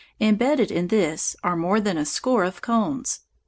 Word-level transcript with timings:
Embedded 0.19 0.71
in 0.71 0.87
this 0.87 1.35
are 1.43 1.55
more 1.55 1.79
than 1.79 1.95
a 1.95 2.05
score 2.07 2.43
of 2.43 2.59
cones. 2.63 3.19